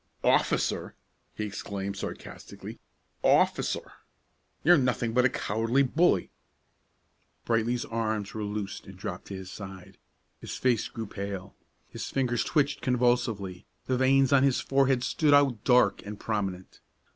"Officer!" 0.23 0.95
he 1.35 1.43
exclaimed 1.45 1.95
sarcastically; 1.95 2.79
"officer! 3.23 3.91
You're 4.63 4.75
nothing 4.79 5.13
but 5.13 5.25
a 5.25 5.29
cowardly 5.29 5.83
bully!" 5.83 6.31
Brightly's 7.45 7.85
arms 7.85 8.33
were 8.33 8.43
loosed 8.43 8.87
and 8.87 8.97
dropped 8.97 9.25
to 9.25 9.35
his 9.35 9.51
side. 9.51 9.99
His 10.39 10.55
face 10.55 10.87
grew 10.87 11.05
pale. 11.05 11.55
His 11.87 12.09
fingers 12.09 12.43
twitched 12.43 12.81
convulsively, 12.81 13.67
the 13.85 13.95
veins 13.95 14.33
on 14.33 14.41
his 14.41 14.59
forehead 14.59 15.03
stood 15.03 15.35
out 15.35 15.63
dark 15.63 16.03
and 16.03 16.19
prominent. 16.19 16.79